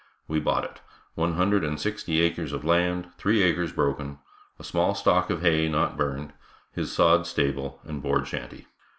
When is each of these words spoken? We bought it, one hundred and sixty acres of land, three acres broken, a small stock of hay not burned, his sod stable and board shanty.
We 0.27 0.39
bought 0.39 0.63
it, 0.63 0.81
one 1.13 1.33
hundred 1.33 1.63
and 1.63 1.79
sixty 1.79 2.21
acres 2.21 2.53
of 2.53 2.65
land, 2.65 3.11
three 3.19 3.43
acres 3.43 3.71
broken, 3.71 4.17
a 4.57 4.63
small 4.63 4.95
stock 4.95 5.29
of 5.29 5.43
hay 5.43 5.69
not 5.69 5.95
burned, 5.95 6.33
his 6.71 6.91
sod 6.91 7.27
stable 7.27 7.79
and 7.83 8.01
board 8.01 8.27
shanty. 8.27 8.65